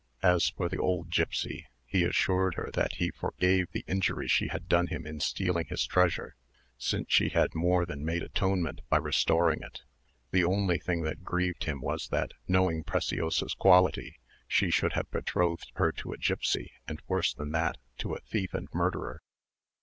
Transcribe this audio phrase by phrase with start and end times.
[0.23, 4.67] As for the old gipsy, he assured her that he forgave the injury she had
[4.67, 6.35] done him in stealing his treasure,
[6.75, 9.83] since she had more than made atonement by restoring it.
[10.31, 14.17] The only thing that grieved him was that, knowing Preciosa's quality,
[14.47, 18.55] she should have betrothed her to a gipsy, and worse than that, to a thief
[18.55, 19.21] and murderer.